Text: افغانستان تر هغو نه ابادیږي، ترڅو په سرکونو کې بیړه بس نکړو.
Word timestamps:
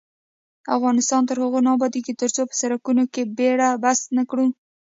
افغانستان 0.77 1.21
تر 1.29 1.37
هغو 1.43 1.59
نه 1.65 1.69
ابادیږي، 1.75 2.13
ترڅو 2.21 2.41
په 2.49 2.53
سرکونو 2.61 3.03
کې 3.13 3.21
بیړه 3.37 3.69
بس 3.83 3.99
نکړو. 4.17 4.47